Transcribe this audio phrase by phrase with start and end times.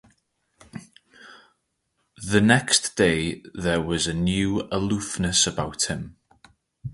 [2.25, 6.17] The next day there was a new aloofness about him.